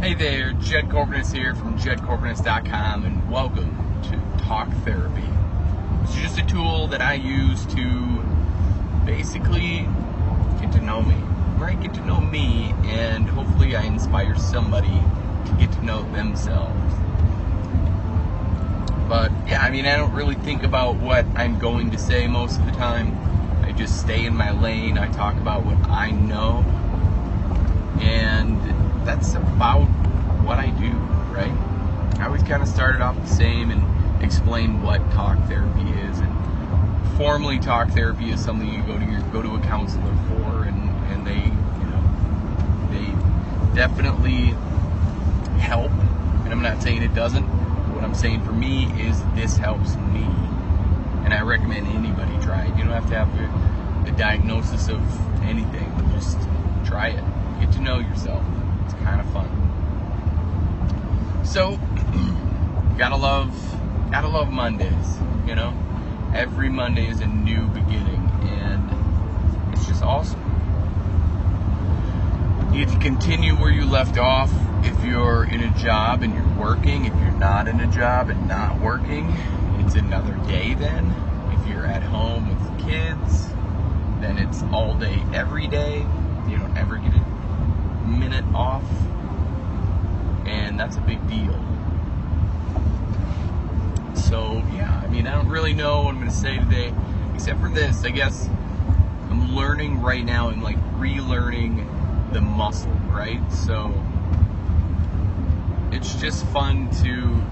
[0.00, 5.28] Hey there, Jed Corvinus here from jedcorvinus.com and welcome to Talk Therapy.
[6.02, 8.24] It's just a tool that I use to
[9.04, 9.86] basically
[10.58, 11.16] get to know me,
[11.58, 11.78] right?
[11.78, 16.94] Get to know me and hopefully I inspire somebody to get to know themselves.
[19.06, 22.58] But yeah, I mean, I don't really think about what I'm going to say most
[22.58, 23.18] of the time.
[23.62, 24.96] I just stay in my lane.
[24.96, 26.64] I talk about what I know.
[28.00, 28.58] And
[29.04, 29.86] that's about
[30.44, 30.90] what I do,
[31.32, 31.52] right?
[32.20, 36.18] I always kind of started off the same and explain what talk therapy is.
[36.18, 40.64] And formally, talk therapy is something you go to your go to a counselor for,
[40.64, 42.02] and and they, you know,
[42.90, 44.54] they definitely
[45.58, 45.90] help.
[46.44, 47.44] And I'm not saying it doesn't.
[47.94, 50.24] What I'm saying for me is this helps me,
[51.24, 52.76] and I recommend anybody try it.
[52.76, 55.00] You don't have to have a, a diagnosis of
[55.42, 55.92] anything.
[56.12, 56.38] Just
[56.84, 57.24] try it.
[57.60, 58.42] Get to know yourself.
[58.84, 59.48] It's kind of fun.
[61.44, 61.78] So,
[62.98, 63.52] gotta love,
[64.10, 65.18] gotta love Mondays.
[65.46, 65.74] You know,
[66.34, 70.40] every Monday is a new beginning, and it's just awesome.
[72.72, 74.52] You get to continue where you left off.
[74.84, 78.46] If you're in a job and you're working, if you're not in a job and
[78.46, 79.34] not working,
[79.80, 81.12] it's another day then.
[81.52, 83.48] If you're at home with kids,
[84.20, 86.06] then it's all day, every day.
[86.48, 88.84] You don't ever get a minute off,
[90.46, 91.58] and that's a big deal.
[94.30, 96.94] So, yeah, I mean, I don't really know what I'm to say today,
[97.34, 98.04] except for this.
[98.04, 98.48] I guess
[99.28, 103.40] I'm learning right now and like relearning the muscle, right?
[103.52, 103.92] So,
[105.90, 107.42] it's just fun to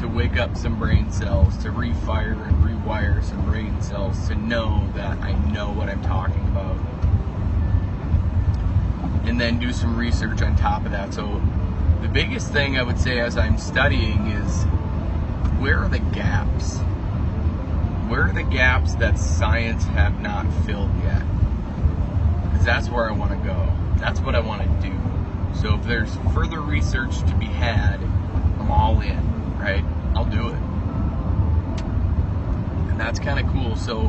[0.00, 4.88] to wake up some brain cells, to refire and rewire some brain cells, to know
[4.94, 6.76] that I know what I'm talking about
[9.26, 11.12] and then do some research on top of that.
[11.12, 11.42] So,
[12.02, 14.64] the biggest thing I would say as I'm studying is
[15.60, 16.78] where are the gaps?
[18.08, 21.22] Where are the gaps that science have not filled yet?
[22.44, 23.70] Because that's where I want to go.
[23.96, 24.98] That's what I want to do.
[25.60, 28.00] So, if there's further research to be had,
[28.58, 29.84] I'm all in, right?
[30.16, 30.54] I'll do it.
[32.90, 33.76] And that's kind of cool.
[33.76, 34.04] So,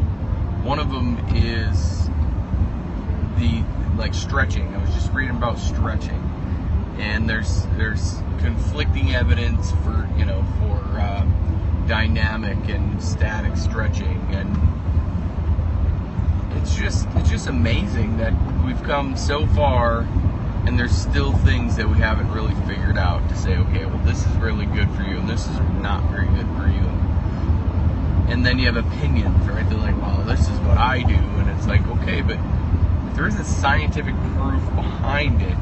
[0.64, 2.08] one of them is
[3.38, 3.62] the
[3.98, 4.74] like stretching.
[4.74, 6.31] I was just reading about stretching,
[7.02, 11.26] and there's there's conflicting evidence for you know for uh,
[11.88, 14.56] dynamic and static stretching, and
[16.58, 20.02] it's just it's just amazing that we've come so far,
[20.66, 24.26] and there's still things that we haven't really figured out to say, okay, well this
[24.26, 26.88] is really good for you, and this is not very good for you.
[28.32, 29.68] And then you have opinions, right?
[29.68, 32.38] They're like, well, this is what I do, and it's like, okay, but
[33.16, 35.58] there isn't scientific proof behind it,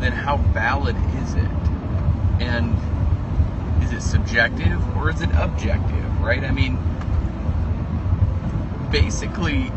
[0.00, 1.50] then how valid is it?
[2.40, 2.76] And
[3.82, 6.44] is it subjective or is it objective, right?
[6.44, 6.76] I mean,
[8.90, 9.70] basically,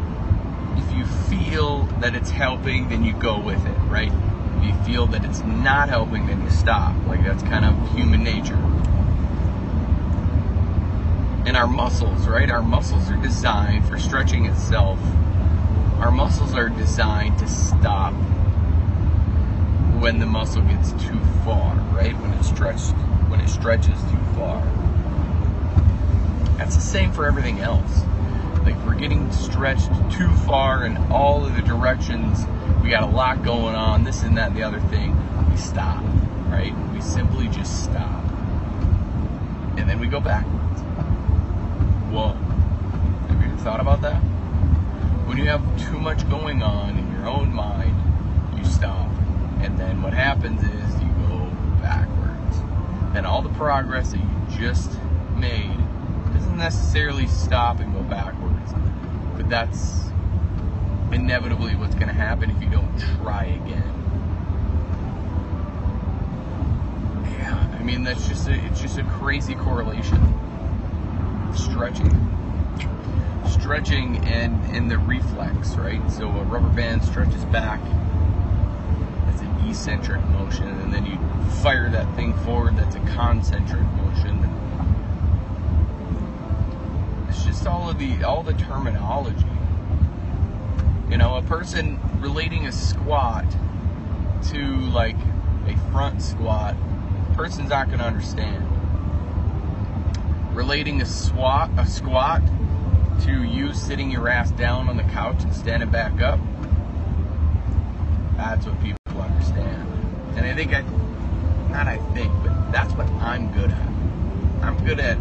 [0.78, 4.12] if you feel that it's helping, then you go with it, right?
[4.58, 6.96] If you feel that it's not helping, then you stop.
[7.08, 8.60] Like, that's kind of human nature.
[11.48, 12.50] And our muscles, right?
[12.50, 15.00] Our muscles are designed for stretching itself
[16.02, 18.16] our muscles are designed to stop
[20.02, 22.14] when the muscle gets too far, right?
[22.20, 22.92] When it stretches
[23.30, 24.62] when it stretches too far.
[26.58, 28.02] That's the same for everything else.
[28.64, 32.46] Like we're getting stretched too far in all of the directions.
[32.84, 35.16] We got a lot going on, this and that and the other thing.
[35.50, 36.04] We stop,
[36.50, 36.74] right?
[36.92, 38.24] We simply just stop.
[39.78, 40.82] And then we go backwards.
[42.12, 42.34] Whoa.
[43.30, 44.22] Have you ever thought about that?
[45.32, 47.96] when you have too much going on in your own mind,
[48.58, 49.11] you stop.
[49.64, 51.50] And then what happens is you go
[51.82, 52.58] backwards.
[53.16, 54.98] And all the progress that you just
[55.36, 55.78] made
[56.34, 58.74] doesn't necessarily stop and go backwards.
[59.36, 60.10] But that's
[61.12, 63.94] inevitably what's going to happen if you don't try again.
[67.38, 70.38] Yeah, I mean that's just a, it's just a crazy correlation.
[71.56, 72.32] Stretching
[73.52, 76.02] stretching and, and the reflex, right?
[76.12, 77.80] So a rubber band stretches back.
[79.68, 81.18] Eccentric motion, and then you
[81.62, 82.78] fire that thing forward.
[82.78, 84.38] That's a concentric motion.
[87.30, 89.46] It's just all of the all the terminology.
[91.10, 93.46] You know, a person relating a squat
[94.50, 95.18] to like
[95.68, 96.76] a front squat,
[97.36, 98.66] person's not going to understand.
[100.56, 102.42] Relating a squat a squat
[103.22, 106.40] to you sitting your ass down on the couch and standing back up,
[108.36, 109.01] that's what people
[110.52, 110.82] I think I,
[111.70, 113.88] not I think, but that's what I'm good at.
[114.62, 115.18] I'm good at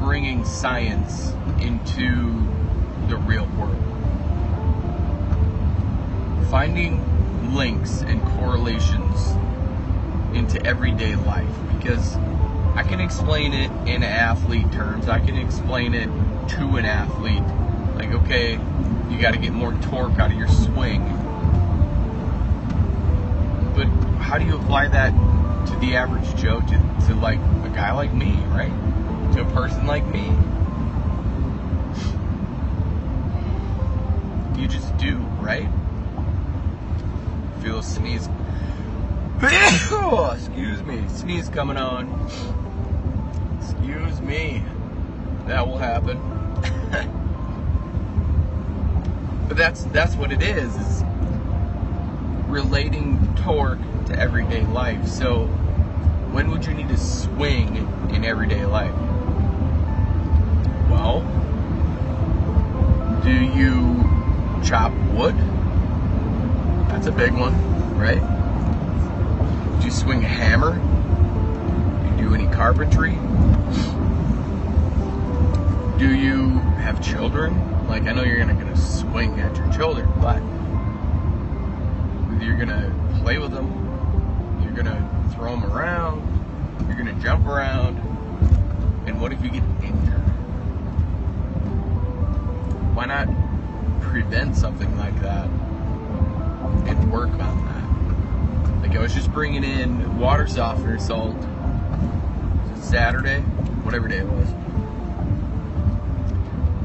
[0.00, 2.34] bringing science into
[3.06, 3.80] the real world.
[6.50, 9.30] Finding links and correlations
[10.36, 11.46] into everyday life
[11.78, 12.16] because
[12.74, 15.08] I can explain it in athlete terms.
[15.08, 16.08] I can explain it
[16.56, 17.44] to an athlete.
[17.94, 18.54] Like, okay,
[19.08, 21.15] you got to get more torque out of your swing.
[24.26, 25.10] How do you apply that
[25.66, 28.72] to the average Joe, to, to like a guy like me, right?
[29.34, 30.24] To a person like me?
[34.60, 35.68] You just do, right?
[37.62, 38.28] Feel a sneeze.
[39.92, 42.10] oh, excuse me, sneeze coming on.
[43.60, 44.64] Excuse me.
[45.46, 46.18] That will happen.
[49.46, 50.74] but that's that's what it is.
[50.74, 51.04] Is
[52.48, 55.06] relating torque to everyday life.
[55.06, 55.46] So
[56.32, 57.76] when would you need to swing
[58.10, 58.94] in everyday life?
[60.90, 61.20] Well,
[63.24, 64.04] do you
[64.64, 65.36] chop wood?
[66.88, 67.54] That's a big one,
[67.98, 68.20] right?
[69.80, 70.74] Do you swing a hammer?
[72.02, 73.12] Do you do any carpentry?
[75.98, 77.88] Do you have children?
[77.88, 80.42] Like, I know you're not to swing at your children, but
[82.42, 82.92] you're to
[83.22, 83.85] play with them,
[84.76, 86.22] you're to throw them around,
[86.86, 87.96] you're to jump around,
[89.06, 90.20] and what if you get injured?
[92.94, 93.28] Why not
[94.00, 95.46] prevent something like that
[96.86, 98.82] and work on that.
[98.82, 101.36] Like I was just bringing in water softener salt
[102.80, 103.40] Saturday,
[103.82, 104.48] whatever day it was.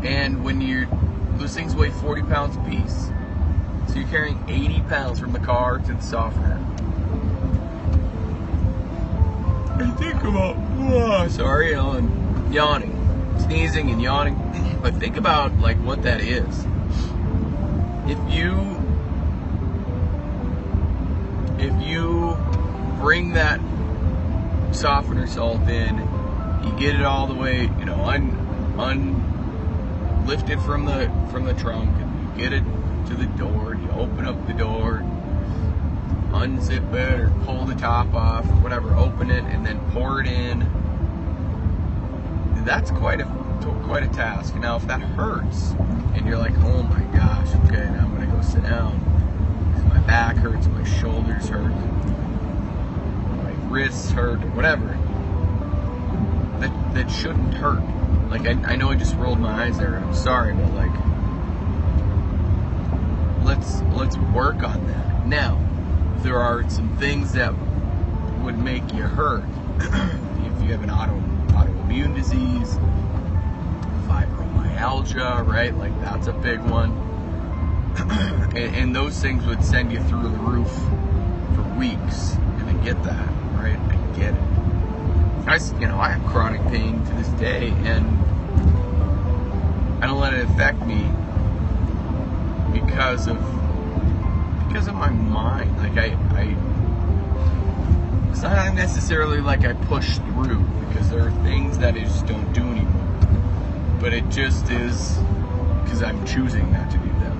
[0.04, 0.88] And when you're,
[1.38, 3.10] those things weigh 40 pounds a piece.
[3.88, 6.60] So you're carrying 80 pounds from the car to the softener.
[10.02, 12.98] Think about, oh, sorry, I'm yawning,
[13.40, 14.36] sneezing and yawning.
[14.82, 16.66] But think about like what that is
[18.08, 18.78] if you
[21.60, 22.36] if you
[23.00, 23.62] bring that
[24.74, 25.98] softener salt in,
[26.64, 28.38] you get it all the way, you know, un
[28.78, 32.64] unlifted from the from the trunk, and you get it
[33.08, 35.04] to the door, you open up the door,
[36.42, 40.28] unzip it or pull the top off or whatever, open it and then pour it
[40.28, 40.68] in.
[42.66, 43.26] That's quite a
[43.84, 44.56] quite a task.
[44.56, 45.72] Now, if that hurts
[46.16, 49.00] and you're like, oh my gosh, okay, now I'm gonna go sit down.
[49.90, 51.76] My back hurts, my shoulders hurt,
[53.38, 54.88] my wrists hurt, whatever.
[56.60, 57.84] That that shouldn't hurt.
[58.32, 60.92] Like I, I know I just rolled my eyes there, I'm sorry, but like,
[63.44, 65.28] let's let's work on that.
[65.28, 65.60] Now,
[66.24, 67.54] there are some things that
[68.44, 69.44] would make you hurt
[69.80, 71.20] if you have an auto
[71.54, 72.78] autoimmune disease
[74.08, 75.76] fibromyalgia, right?
[75.76, 76.92] Like that's a big one.
[78.56, 80.72] and, and, those things would send you through the roof
[81.56, 82.34] for weeks.
[82.34, 83.78] And I get that, right?
[83.78, 84.42] I get it.
[85.48, 88.06] I, you know, I have chronic pain to this day, and
[90.02, 91.10] I don't let it affect me
[92.74, 93.61] because of
[94.72, 95.78] because of my mind.
[95.78, 96.56] Like I, I
[98.32, 102.52] it's not necessarily like I push through because there are things that I just don't
[102.54, 103.02] do anymore
[104.02, 105.20] but it just is
[105.84, 107.38] because I'm choosing not to do them.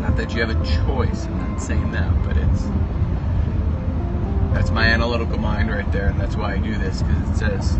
[0.00, 2.62] Not that you have a choice, I'm not saying that, but it's
[4.54, 7.76] that's my analytical mind right there, and that's why I do this because it says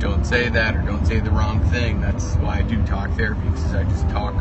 [0.00, 2.00] don't say that or don't say the wrong thing.
[2.00, 4.34] That's why I do talk therapy because I just talk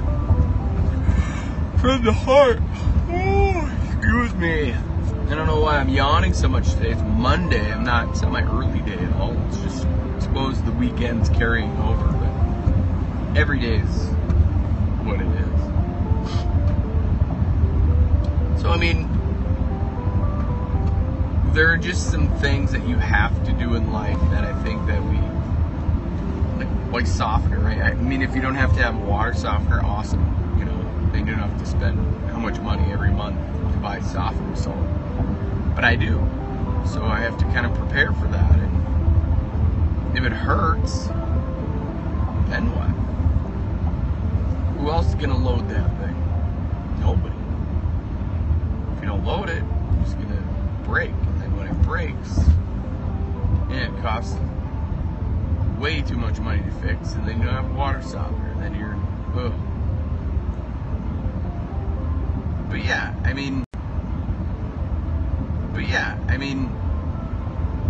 [1.79, 2.59] from the heart.
[3.07, 4.73] Oh, excuse me.
[4.73, 6.91] I don't know why I'm yawning so much today.
[6.91, 7.71] It's Monday.
[7.71, 8.09] I'm not.
[8.09, 9.31] It's not my early day at all.
[9.47, 14.07] It's just I suppose the weekend's carrying over, but every day is
[15.05, 15.59] what it is.
[18.61, 19.07] So, I mean,
[21.53, 24.85] there are just some things that you have to do in life that I think
[24.87, 25.17] that we
[26.57, 27.79] like, like softener, right?
[27.79, 30.38] I mean, if you don't have to have water softener, awesome.
[31.11, 31.99] Don't have to spend
[32.31, 33.37] how much money every month
[33.71, 34.77] to buy softener salt.
[35.75, 36.27] But I do,
[36.87, 38.51] so I have to kind of prepare for that.
[38.55, 41.07] And if it hurts,
[42.49, 42.89] then what?
[44.77, 46.15] Who else is gonna load that thing?
[46.99, 47.35] Nobody.
[48.95, 49.63] If you don't load it,
[50.01, 50.43] it's gonna
[50.83, 51.11] break.
[51.11, 52.39] And then when it breaks,
[53.69, 54.35] yeah, it costs
[55.77, 58.73] way too much money to fix, and then you don't have water softener, and then
[58.73, 58.97] you're,
[59.35, 59.53] ugh.
[62.69, 63.65] But yeah, I mean,
[65.73, 66.67] but yeah, I mean,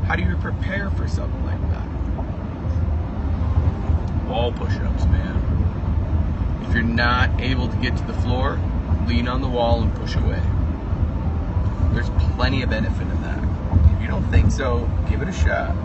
[0.05, 1.85] how do you prepare for something like that?
[4.25, 6.63] Wall push ups, man.
[6.65, 8.57] If you're not able to get to the floor,
[9.05, 10.41] lean on the wall and push away.
[11.93, 13.43] There's plenty of benefit in that.
[13.95, 15.75] If you don't think so, give it a shot.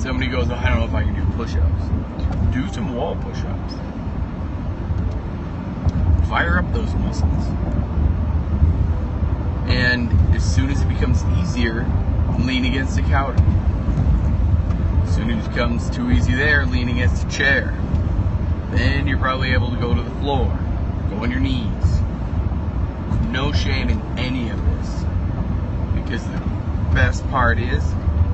[0.00, 2.54] Somebody goes, oh, I don't know if I can do push ups.
[2.54, 3.74] Do some wall push ups.
[6.30, 7.44] Fire up those muscles.
[9.66, 11.84] And as soon as it becomes easier,
[12.38, 13.42] lean against the counter.
[15.02, 17.76] As soon as it becomes too easy there, lean against a chair.
[18.70, 20.56] Then you're probably able to go to the floor,
[21.10, 22.00] go on your knees.
[23.30, 25.04] No shame in any of this.
[25.96, 26.38] Because the
[26.94, 27.82] best part is,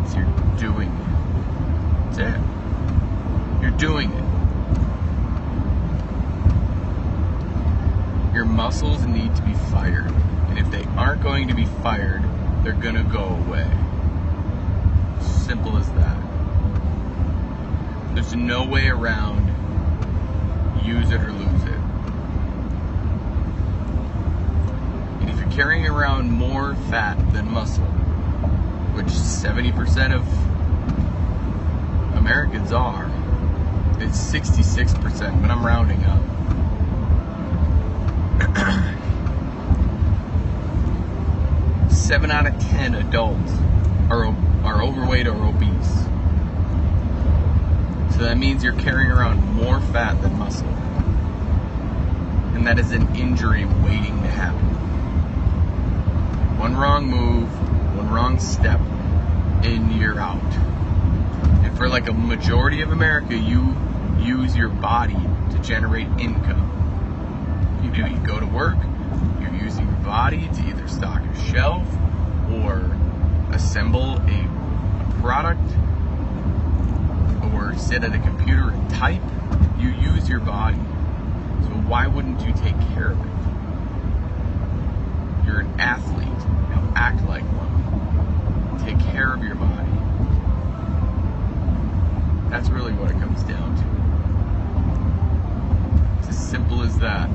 [0.04, 0.26] is you're
[0.58, 2.14] doing it.
[2.14, 3.62] That's it.
[3.62, 4.25] You're doing it.
[8.36, 10.12] Your muscles need to be fired.
[10.50, 12.22] And if they aren't going to be fired,
[12.62, 13.66] they're going to go away.
[15.22, 16.18] Simple as that.
[18.14, 19.46] There's no way around
[20.84, 21.80] use it or lose it.
[25.22, 27.86] And if you're carrying around more fat than muscle,
[28.92, 30.26] which 70% of
[32.18, 33.06] Americans are,
[33.98, 36.35] it's 66%, but I'm rounding up.
[41.90, 43.52] Seven out of ten adults
[44.10, 44.26] are
[44.64, 46.04] are overweight or obese.
[48.16, 50.66] So that means you're carrying around more fat than muscle.
[52.54, 54.66] And that is an injury waiting to happen.
[56.58, 57.48] One wrong move,
[57.96, 58.80] one wrong step,
[59.64, 60.42] and you're out.
[61.64, 63.76] And for like a majority of America, you
[64.18, 65.16] use your body
[65.52, 66.72] to generate income.
[67.86, 68.76] You do, you go to work,
[69.40, 71.86] you're using your body to either stock a shelf
[72.50, 72.96] or
[73.52, 74.48] assemble a
[75.20, 75.70] product
[77.54, 79.22] or sit at a computer and type,
[79.78, 80.80] you use your body.
[81.62, 83.26] So why wouldn't you take care of it?
[85.46, 86.26] You're an athlete.
[86.26, 88.84] Now act like one.
[88.84, 89.92] Take care of your body.
[92.50, 93.84] That's really what it comes down to.
[96.18, 97.30] It's as simple as that.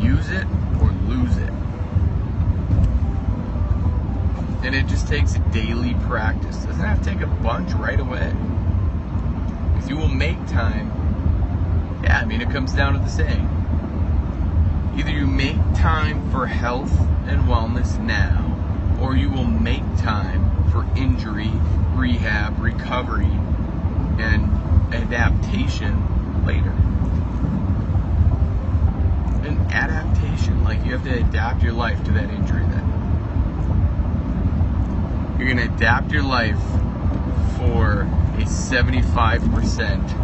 [0.00, 0.46] Use it
[0.80, 1.50] or lose it.
[4.64, 6.56] And it just takes daily practice.
[6.64, 8.32] Doesn't have to take a bunch right away.
[9.74, 10.90] Because you will make time.
[12.02, 13.48] Yeah, I mean, it comes down to the same.
[14.98, 16.92] Either you make time for health
[17.26, 21.52] and wellness now, or you will make time for injury,
[21.94, 23.30] rehab, recovery,
[24.18, 24.50] and
[24.94, 26.74] adaptation later.
[29.46, 32.82] An adaptation, like you have to adapt your life to that injury then.
[35.38, 36.58] You're to adapt your life
[37.56, 40.18] for a 75%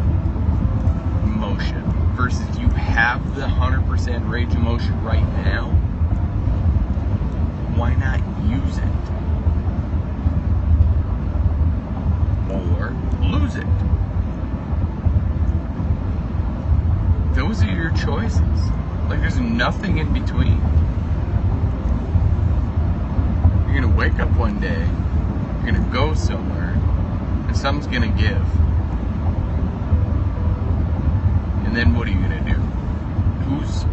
[1.25, 1.85] motion
[2.17, 5.71] versus you have the 100% range of motion right now.
[7.77, 8.19] Why not
[8.51, 8.85] use it?
[12.53, 12.91] Or
[13.23, 13.69] lose it.
[17.37, 18.82] Those are your choices.
[19.13, 20.59] Like there's nothing in between.
[23.67, 24.89] You're gonna wake up one day,
[25.63, 26.73] you're gonna go somewhere,
[27.47, 28.41] and something's gonna give.
[31.67, 32.59] And then what are you gonna do?
[33.51, 33.85] Whose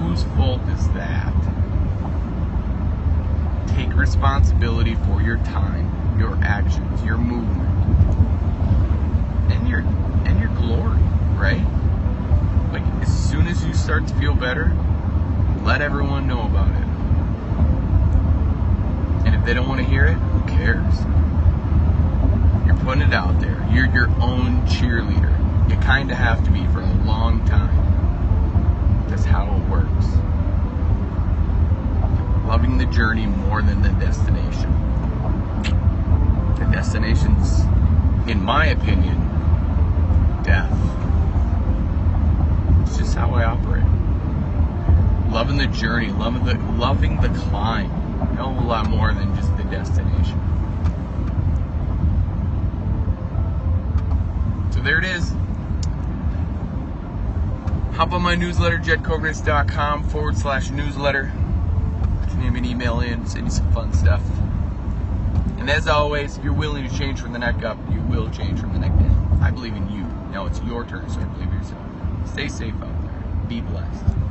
[0.00, 1.34] whose fault is that?
[3.66, 7.68] Take responsibility for your time, your actions, your movement,
[9.52, 9.80] and your
[10.24, 11.02] and your glory,
[11.36, 11.83] right?
[12.74, 14.76] Like as soon as you start to feel better,
[15.62, 16.86] let everyone know about it.
[19.24, 20.98] And if they don't want to hear it, who cares?
[22.66, 23.64] You're putting it out there.
[23.70, 25.70] You're your own cheerleader.
[25.70, 29.06] You kind of have to be for a long time.
[29.08, 30.06] That's how it works.
[32.44, 34.72] Loving the journey more than the destination.
[36.58, 37.60] The destination's,
[38.28, 39.20] in my opinion,
[40.42, 40.72] death.
[42.96, 43.84] Just how I operate.
[45.32, 47.90] Loving the journey, loving the loving the climb.
[48.36, 50.40] Hell a lot more than just the destination.
[54.72, 55.34] So there it is.
[57.96, 61.32] Hop on my newsletter, jedcorvinus.com forward slash newsletter.
[62.38, 64.20] Name and email in, send you some fun stuff.
[65.58, 68.58] And as always, if you're willing to change from the neck up, you will change
[68.60, 69.38] from the neck down.
[69.40, 70.02] I believe in you.
[70.30, 71.83] Now it's your turn, so believe in yourself.
[72.24, 73.48] Stay safe out there.
[73.48, 74.23] Be blessed.